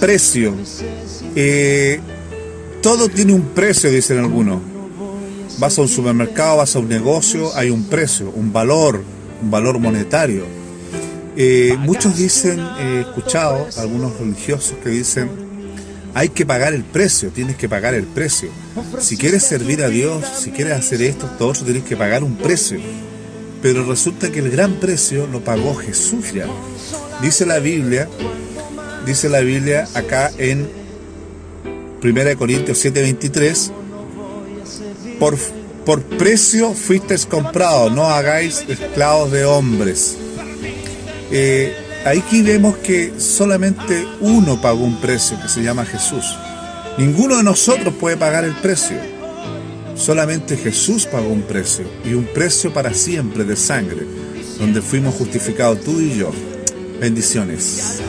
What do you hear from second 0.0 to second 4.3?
precio. Eh, todo tiene un precio, dicen